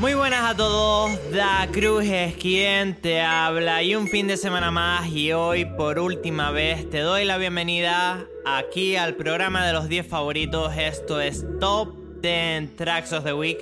Muy 0.00 0.14
buenas 0.14 0.50
a 0.50 0.56
todos, 0.56 1.10
Da 1.30 1.68
Cruz 1.70 2.06
es 2.06 2.34
quien 2.34 2.94
te 2.94 3.20
habla. 3.20 3.82
Y 3.82 3.94
un 3.94 4.08
fin 4.08 4.26
de 4.26 4.38
semana 4.38 4.70
más. 4.70 5.06
Y 5.08 5.34
hoy 5.34 5.66
por 5.66 5.98
última 5.98 6.50
vez 6.50 6.88
te 6.88 7.00
doy 7.00 7.26
la 7.26 7.36
bienvenida 7.36 8.24
aquí 8.46 8.96
al 8.96 9.14
programa 9.14 9.66
de 9.66 9.74
los 9.74 9.90
10 9.90 10.06
favoritos, 10.06 10.72
esto 10.74 11.20
es 11.20 11.44
Top 11.60 11.94
10 12.22 12.76
Tracks 12.76 13.12
of 13.12 13.24
the 13.24 13.34
Week. 13.34 13.58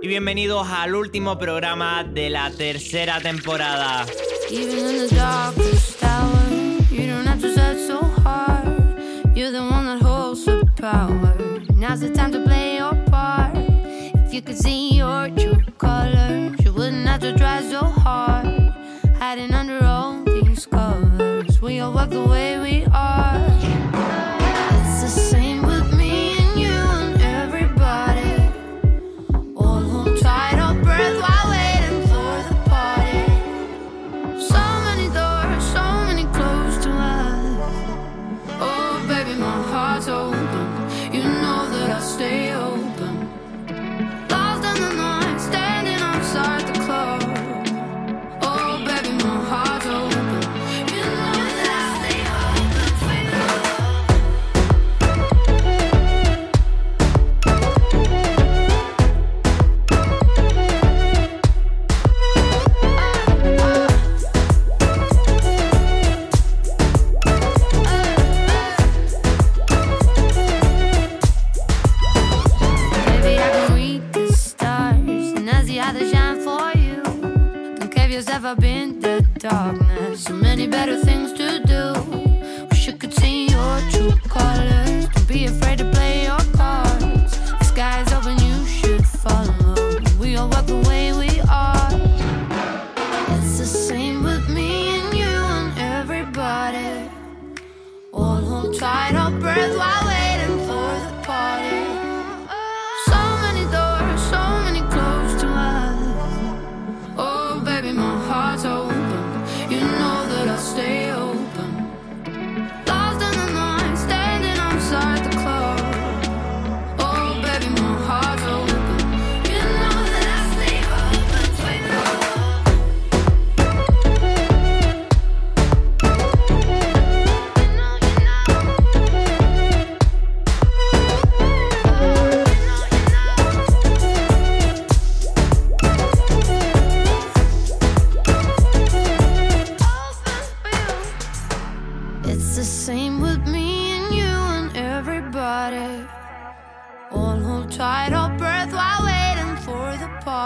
Y 0.00 0.08
bienvenidos 0.08 0.66
al 0.68 0.94
último 0.94 1.38
programa 1.38 2.02
de 2.02 2.30
la 2.30 2.50
tercera 2.50 3.20
temporada. 3.20 4.06
Now's 11.76 12.00
the 12.00 12.08
time 12.08 12.32
to 12.32 12.40
play 12.40 12.78
your 12.78 12.94
part. 13.10 13.54
If 14.26 14.32
you 14.32 14.40
could 14.40 14.56
see 14.56 14.96
your 14.96 15.28
true 15.36 15.63
colors, 15.84 16.64
you 16.64 16.72
wouldn't 16.72 17.06
have 17.06 17.20
to 17.20 17.32
try 17.36 17.60
so 17.62 17.82
hard. 17.84 18.72
Hiding 19.18 19.52
under 19.52 19.84
all 19.84 20.24
these 20.24 20.66
covers, 20.66 21.60
we 21.60 21.80
all 21.80 21.92
walk 21.92 22.10
the 22.10 22.24
way 22.24 22.58
we 22.58 22.86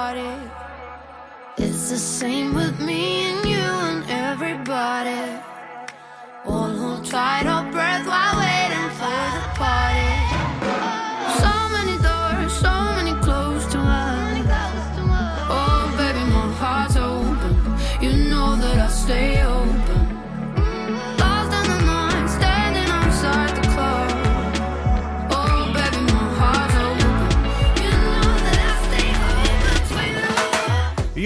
party. 0.09 0.51
It's 1.59 1.91
the 1.91 1.99
same 1.99 2.55
with 2.55 2.81
me 2.81 3.31
and 3.31 3.45
you 3.53 3.69
and 3.91 4.03
everybody. 4.09 5.23
All 6.47 6.71
who 6.81 7.05
tried 7.05 7.45
to 7.45 7.71
break. 7.73 7.88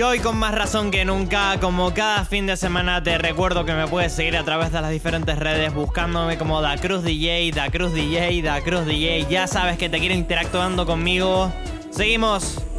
Hoy 0.02 0.18
con 0.18 0.36
más 0.36 0.54
razón 0.54 0.90
que 0.90 1.04
nunca, 1.04 1.60
como 1.60 1.94
cada 1.94 2.24
fin 2.24 2.46
de 2.46 2.56
semana 2.56 3.02
te 3.02 3.18
recuerdo 3.18 3.64
que 3.64 3.72
me 3.72 3.86
puedes 3.86 4.12
seguir 4.12 4.36
a 4.36 4.44
través 4.44 4.72
de 4.72 4.80
las 4.80 4.90
diferentes 4.90 5.38
redes 5.38 5.72
buscándome 5.72 6.38
como 6.38 6.60
Da 6.60 6.76
Cruz 6.76 7.04
DJ, 7.04 7.52
Da 7.52 7.70
Cruz 7.70 7.92
DJ, 7.92 8.42
Da 8.42 8.60
Cruz 8.62 8.84
DJ. 8.86 9.26
Ya 9.28 9.46
sabes 9.46 9.78
que 9.78 9.88
te 9.88 9.98
quiero 9.98 10.14
interactuando 10.14 10.86
conmigo. 10.86 11.52
Seguimos. 11.90 12.71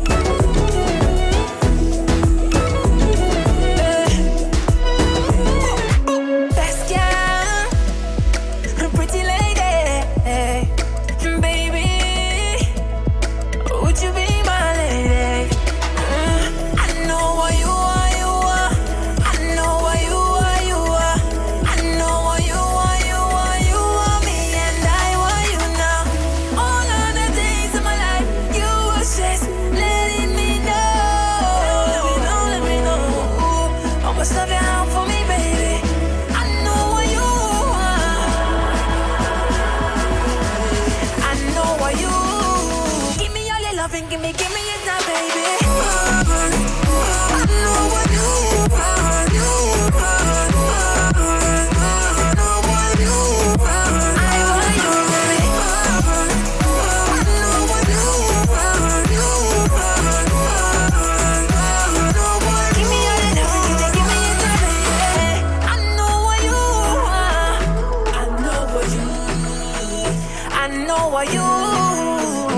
know 71.03 71.09
what 71.09 71.33
you 71.33 71.41
want. 71.41 72.51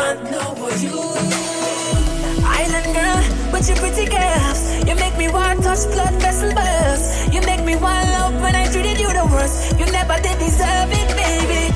I 0.00 0.14
know 0.30 0.48
what 0.62 0.82
you 0.82 0.98
Island 2.44 2.88
girl, 2.96 3.52
with 3.52 3.68
your 3.68 3.76
pretty 3.76 4.06
curves, 4.06 4.60
you 4.88 4.94
make 4.96 5.16
me 5.16 5.28
want 5.28 5.62
touch 5.62 5.84
blood 5.92 6.14
vessel 6.20 6.52
burst. 6.52 7.32
You 7.32 7.40
make 7.42 7.64
me 7.64 7.76
want 7.76 8.08
love 8.08 8.34
when 8.42 8.54
I 8.54 8.66
treated 8.72 8.98
you 8.98 9.12
the 9.12 9.26
worst. 9.30 9.78
You 9.78 9.86
never 9.86 10.16
did 10.20 10.38
deserve 10.38 10.90
it, 10.90 11.08
baby. 11.16 11.71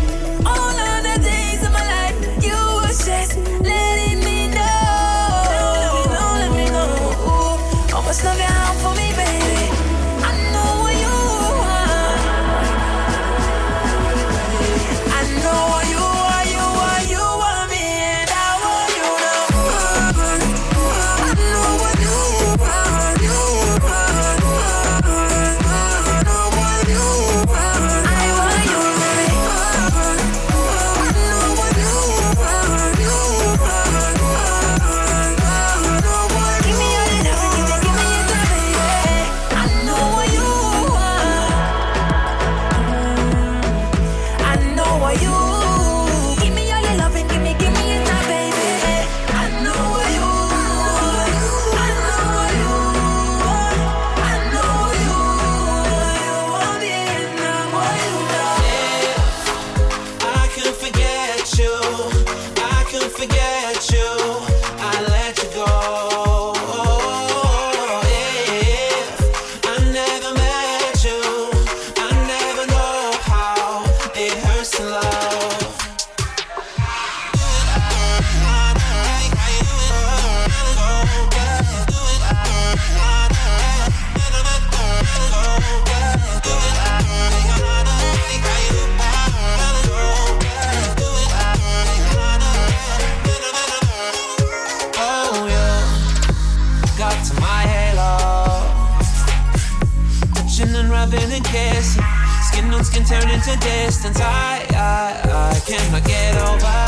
guessing. 101.57 102.05
Skin 102.49 102.75
on 102.75 102.85
skin 102.85 103.05
turn 103.05 103.29
into 103.31 103.57
distance. 103.65 104.21
I, 104.21 104.67
I, 104.77 105.55
I 105.55 105.59
cannot 105.69 106.05
get 106.05 106.35
over. 106.49 106.79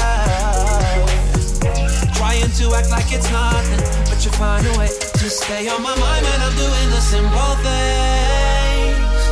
Trying 2.18 2.52
to 2.60 2.64
act 2.76 2.90
like 2.90 3.08
it's 3.16 3.30
nothing, 3.32 3.82
but 4.08 4.18
you 4.24 4.30
find 4.36 4.66
a 4.66 4.72
way 4.78 4.90
to 5.20 5.26
stay 5.40 5.68
on 5.68 5.80
my 5.82 5.96
mind. 6.04 6.24
And 6.32 6.40
I'm 6.46 6.54
doing 6.64 6.88
the 6.94 7.00
simple 7.00 7.54
things. 7.64 9.22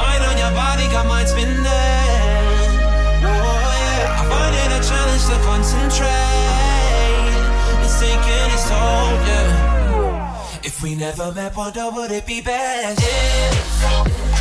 Mind 0.00 0.22
on 0.28 0.36
your 0.42 0.52
body, 0.58 0.86
got 0.94 1.06
mine 1.06 1.26
spinning. 1.26 1.66
Oh 3.22 3.70
yeah, 3.86 4.20
I 4.20 4.22
find 4.32 4.54
it 4.62 4.70
a 4.78 4.80
challenge 4.90 5.24
to 5.30 5.36
concentrate. 5.48 6.64
It's 7.84 7.96
taking 8.02 8.48
its 8.56 8.66
toll, 8.68 9.14
yeah. 9.28 10.68
If 10.68 10.82
we 10.82 10.94
never 10.94 11.30
met, 11.32 11.56
wonder 11.56 11.90
would 11.94 12.10
it 12.10 12.26
be 12.26 12.40
best? 12.40 13.00
Yeah. 13.00 14.23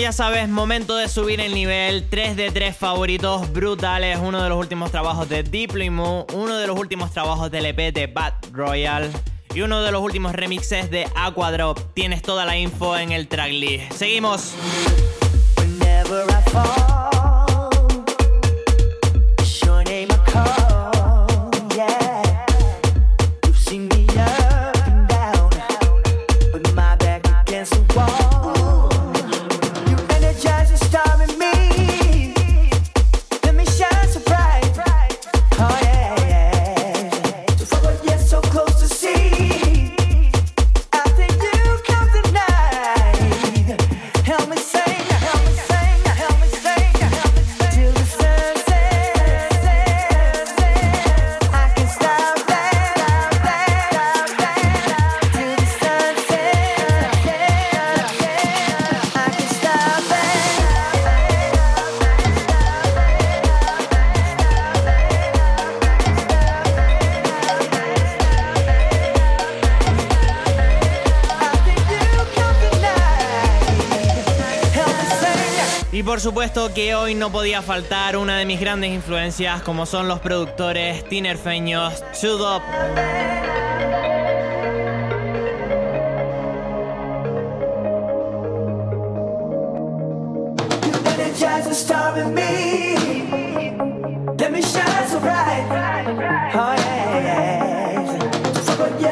Ya 0.00 0.12
sabes, 0.12 0.48
momento 0.48 0.96
de 0.96 1.08
subir 1.08 1.40
el 1.40 1.54
nivel. 1.54 2.08
3 2.08 2.36
de 2.36 2.52
3 2.52 2.76
favoritos 2.76 3.52
brutales. 3.52 4.18
Uno 4.22 4.40
de 4.42 4.48
los 4.48 4.56
últimos 4.56 4.92
trabajos 4.92 5.28
de 5.28 5.42
Diplo 5.42 5.82
y 5.82 5.88
Uno 5.88 6.56
de 6.56 6.66
los 6.68 6.78
últimos 6.78 7.10
trabajos 7.10 7.50
del 7.50 7.66
EP 7.66 7.92
de 7.92 8.06
Bad 8.06 8.34
Royal. 8.52 9.10
Y 9.54 9.62
uno 9.62 9.82
de 9.82 9.90
los 9.90 10.00
últimos 10.00 10.34
remixes 10.34 10.88
de 10.90 11.08
Aquadrop. 11.16 11.94
Tienes 11.94 12.22
toda 12.22 12.44
la 12.46 12.56
info 12.56 12.96
en 12.96 13.10
el 13.10 13.26
tracklist. 13.26 13.92
Seguimos. 13.92 14.54
por 76.18 76.22
supuesto 76.24 76.74
que 76.74 76.96
hoy 76.96 77.14
no 77.14 77.30
podía 77.30 77.62
faltar 77.62 78.16
una 78.16 78.38
de 78.38 78.44
mis 78.44 78.58
grandes 78.58 78.90
influencias 78.90 79.62
como 79.62 79.86
son 79.86 80.08
los 80.08 80.18
productores 80.18 81.04
tinerfeños 81.04 82.02
Sudop. 82.12 82.60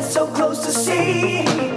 so 0.02 0.26
close 0.28 0.64
to 0.64 0.72
see. 0.72 1.75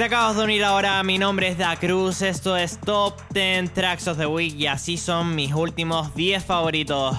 Te 0.00 0.06
acabas 0.06 0.34
de 0.34 0.44
unir 0.44 0.64
ahora, 0.64 1.02
mi 1.02 1.18
nombre 1.18 1.48
es 1.48 1.58
Da 1.58 1.76
Cruz, 1.76 2.22
esto 2.22 2.56
es 2.56 2.78
Top 2.80 3.20
10 3.34 3.74
Tracks 3.74 4.08
of 4.08 4.16
the 4.16 4.24
Week 4.24 4.54
y 4.56 4.66
así 4.66 4.96
son 4.96 5.34
mis 5.34 5.52
últimos 5.52 6.14
10 6.14 6.42
favoritos. 6.42 7.18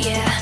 yeah. 0.00 0.39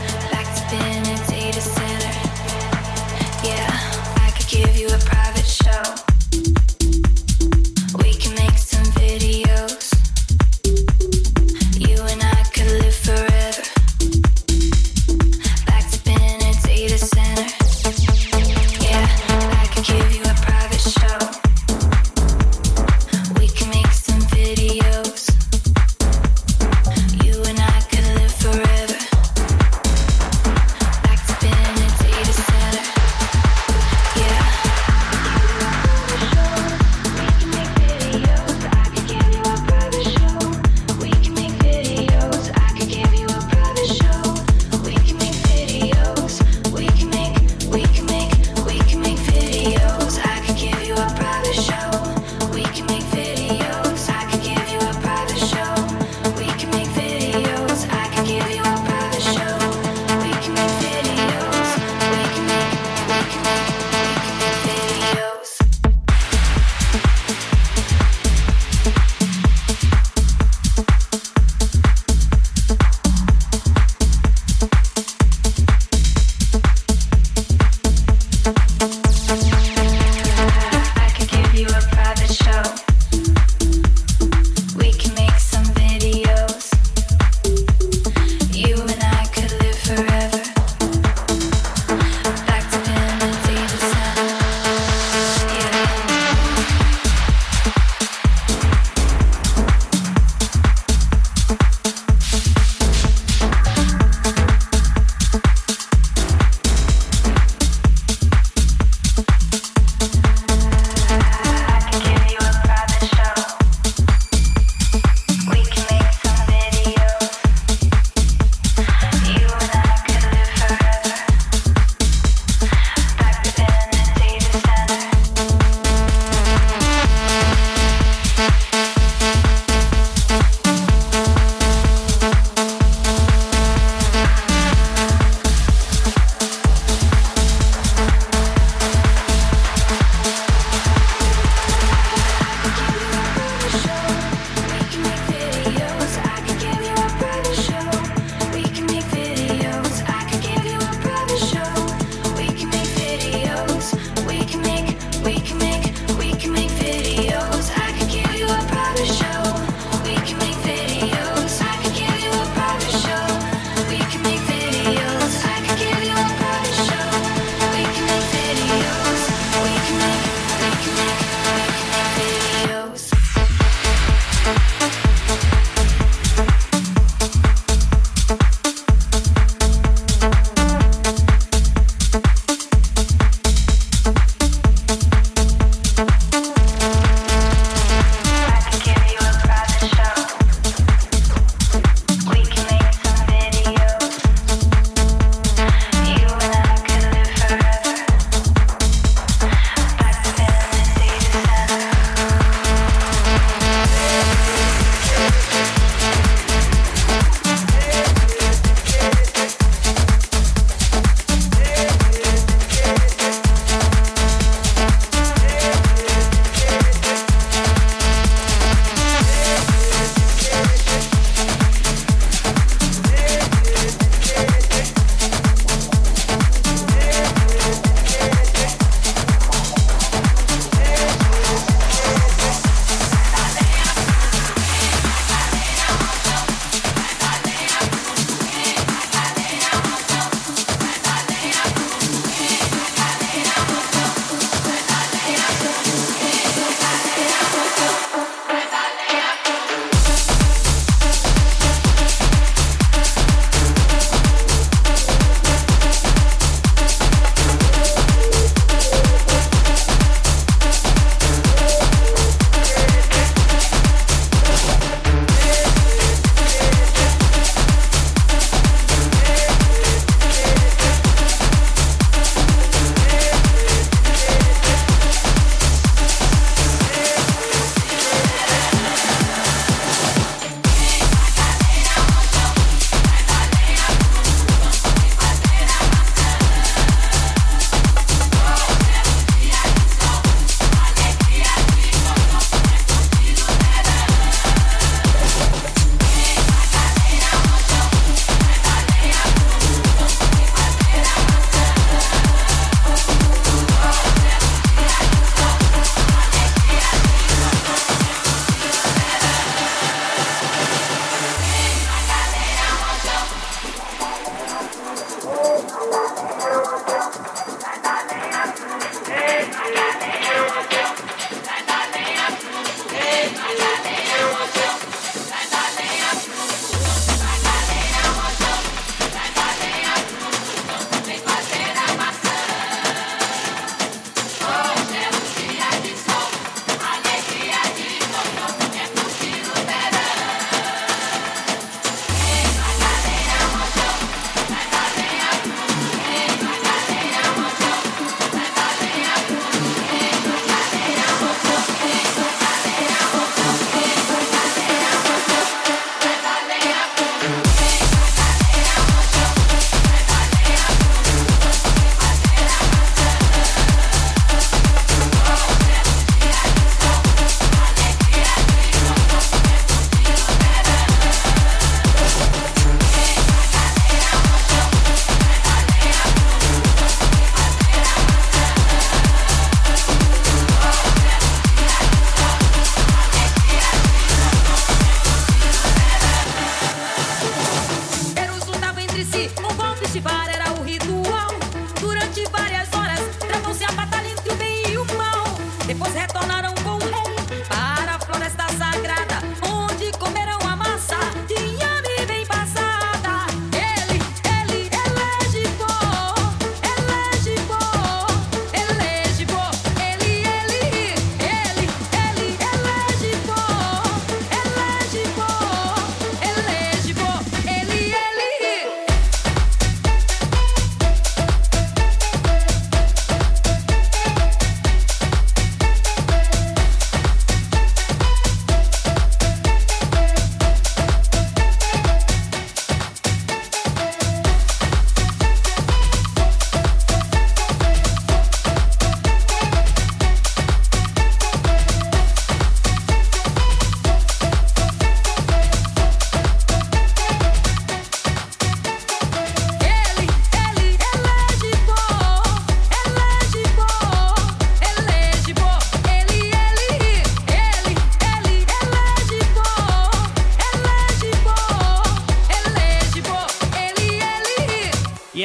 Depois 395.79 395.95
retornaram 395.95 396.48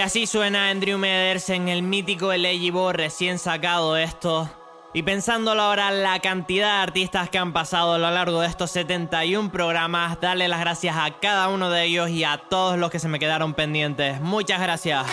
así 0.04 0.28
suena 0.28 0.70
Andrew 0.70 0.98
Meders 0.98 1.50
en 1.50 1.70
el 1.70 1.82
mítico 1.82 2.34
Elegibo 2.34 2.92
recién 2.92 3.40
sacado 3.40 3.96
esto. 3.96 4.50
Y 4.94 5.04
pensándolo 5.04 5.62
ahora 5.62 5.92
la 5.92 6.20
cantidad 6.20 6.76
de 6.76 6.84
artistas 6.84 7.30
que 7.30 7.38
han 7.38 7.54
pasado 7.54 7.94
a 7.94 7.98
lo 7.98 8.12
largo 8.12 8.42
de 8.42 8.48
estos 8.48 8.70
71 8.72 9.50
programas, 9.50 10.20
darle 10.20 10.50
las 10.50 10.60
gracias 10.60 10.98
a 10.98 11.20
cada 11.22 11.48
uno 11.48 11.70
de 11.70 11.86
ellos 11.86 12.10
y 12.10 12.26
a 12.26 12.38
todos 12.38 12.78
los 12.78 12.92
que 12.92 13.00
se 13.00 13.08
me 13.08 13.18
quedaron 13.18 13.54
pendientes. 13.54 14.20
Muchas 14.20 14.62
gracias. 14.62 15.08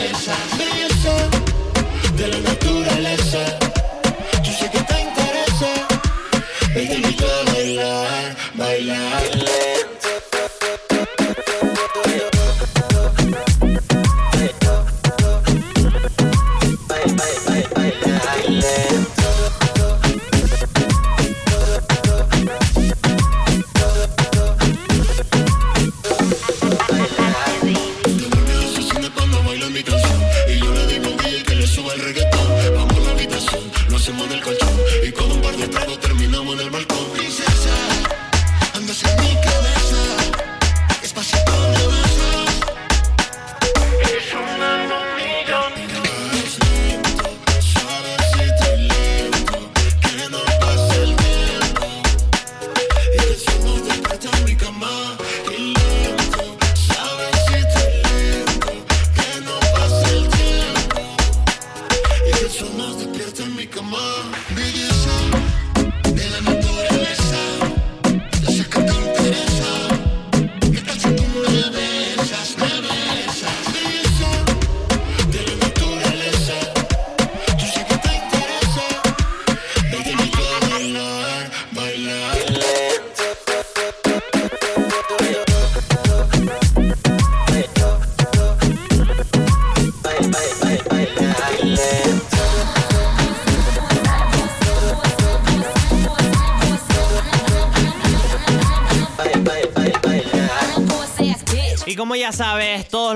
belleza 0.00 1.16
de 2.16 2.28
la 2.28 2.38
naturaleza. 2.38 3.38
Yo 4.42 4.52
sé 4.52 4.70
que 4.70 4.80
te 4.80 5.00
interesa, 5.00 5.70
y 6.70 6.86
te 6.86 6.94
invito 6.94 7.26
a 7.26 7.52
bailar. 7.52 8.36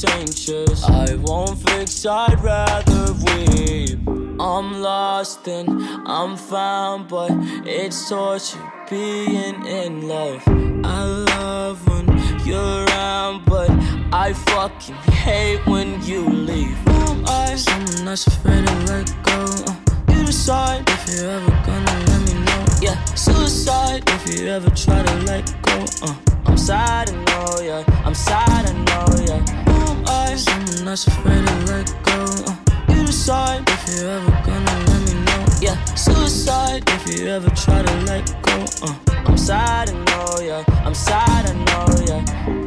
contagious. 0.00 0.84
I 0.84 1.14
won't 1.16 1.58
fix, 1.68 2.06
I'd 2.06 2.40
rather 2.42 3.12
weep. 3.24 3.98
I'm 4.40 4.80
lost 4.80 5.46
and 5.46 5.68
I'm 6.06 6.36
found, 6.36 7.08
but 7.08 7.30
it's 7.66 8.08
torture 8.08 8.58
being 8.88 9.66
in 9.66 10.08
love. 10.08 10.42
I 10.84 11.04
love 11.04 11.86
when 11.88 12.06
you're 12.46 12.84
around, 12.86 13.44
but 13.44 13.70
I 14.12 14.32
fucking 14.32 14.94
hate 14.94 15.66
when 15.66 16.02
you 16.02 16.26
leave. 16.28 16.76
Who 16.88 17.24
I? 17.26 17.54
Someone 17.56 18.04
that's 18.06 18.26
afraid 18.26 18.66
to 18.66 18.74
let 18.86 19.06
go. 19.22 20.14
You 20.14 20.24
decide 20.24 20.88
if 20.88 21.08
you're 21.10 21.30
ever 21.30 21.50
gonna 21.66 22.04
let 22.06 22.20
me 22.26 22.40
know. 22.44 22.64
Yeah, 22.80 23.04
suicide 23.14 24.02
if 24.06 24.34
you 24.34 24.48
ever 24.48 24.70
try 24.70 25.02
to 25.02 25.14
let 25.26 25.44
go. 25.62 25.84
Uh, 26.02 26.14
I'm 26.46 26.56
sad, 26.56 27.10
I 27.10 27.24
know, 27.24 27.60
yeah. 27.60 28.02
I'm 28.04 28.14
sad, 28.14 28.66
I 28.66 28.72
know, 28.72 29.24
yeah. 29.26 29.69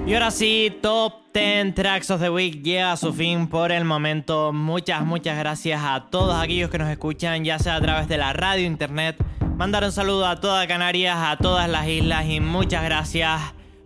Y 0.06 0.14
ahora 0.14 0.32
sí, 0.32 0.78
Top 0.82 1.14
10 1.34 1.74
Tracks 1.74 2.12
of 2.12 2.22
the 2.22 2.30
Week 2.30 2.62
llega 2.62 2.92
a 2.92 2.98
su 2.98 3.14
fin 3.14 3.48
por 3.48 3.72
el 3.72 3.86
momento. 3.86 4.52
Muchas, 4.52 5.06
muchas 5.06 5.38
gracias 5.38 5.82
a 5.84 6.08
todos 6.12 6.36
aquellos 6.36 6.70
que 6.70 6.78
nos 6.78 6.90
escuchan, 6.90 7.44
ya 7.46 7.58
sea 7.60 7.78
a 7.78 7.82
través 7.82 8.08
de 8.08 8.18
la 8.18 8.34
radio, 8.34 8.66
internet. 8.66 9.16
Mandar 9.58 9.84
un 9.84 9.92
saludo 9.92 10.28
a 10.28 10.40
toda 10.40 10.68
Canarias, 10.68 11.18
a 11.18 11.38
todas 11.38 11.70
las 11.70 11.88
islas 11.88 12.26
y 12.28 12.40
muchas 12.40 12.84
gracias 12.84 13.40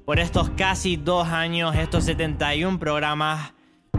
por 0.05 0.19
estos 0.19 0.49
casi 0.51 0.97
dos 0.97 1.27
años, 1.27 1.75
estos 1.75 2.05
71 2.05 2.79
programas. 2.79 3.56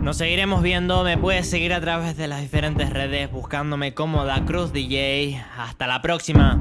Nos 0.08 0.16
seguiremos 0.16 0.62
viendo, 0.62 1.04
me 1.04 1.18
puedes 1.18 1.50
seguir 1.50 1.74
a 1.74 1.82
través 1.82 2.16
de 2.16 2.28
las 2.28 2.40
diferentes 2.40 2.88
redes 2.88 3.30
buscándome 3.30 3.92
como 3.92 4.24
Da 4.24 4.42
Cruz 4.46 4.72
DJ. 4.72 5.44
Hasta 5.58 5.86
la 5.86 6.00
próxima. 6.00 6.58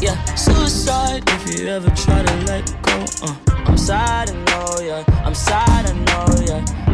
yeah. 0.00 0.24
Suicide 0.34 1.22
if 1.26 1.60
you 1.60 1.68
ever 1.68 1.90
try 1.90 2.22
to 2.22 2.36
let 2.46 2.64
go. 2.82 3.04
Uh, 3.22 3.36
I'm 3.66 3.76
sad, 3.76 4.30
I 4.30 4.34
know, 4.44 4.80
yeah. 4.80 5.04
I'm 5.24 5.34
sad, 5.34 5.86
I 5.86 5.92
know, 5.92 6.44
yeah. 6.44 6.89